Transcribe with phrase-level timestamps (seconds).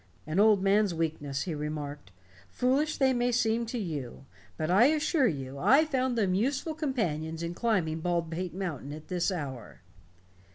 [0.25, 2.09] "An old man's weakness," he remarked.
[2.49, 4.25] "Foolish, they may seem to you.
[4.57, 9.31] But I assure you I found them useful companions in climbing Baldpate Mountain at this
[9.31, 9.81] hour."